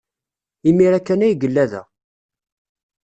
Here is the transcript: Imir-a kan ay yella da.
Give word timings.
Imir-a 0.69 0.99
kan 1.01 1.21
ay 1.25 1.33
yella 1.41 1.65
da. 1.71 1.81